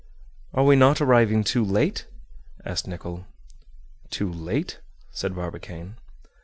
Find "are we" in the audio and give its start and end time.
0.55-0.75